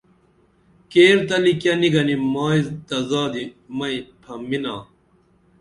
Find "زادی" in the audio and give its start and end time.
3.09-3.43